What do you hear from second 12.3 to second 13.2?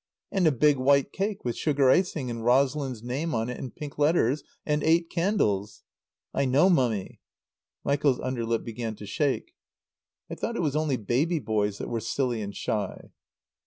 and shy."